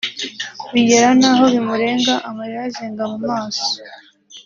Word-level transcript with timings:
bigera 0.73 1.09
n’aho 1.19 1.43
bimurenga 1.53 2.13
amarira 2.29 2.61
azenga 2.69 3.03
mu 3.11 3.19
maso 3.29 3.65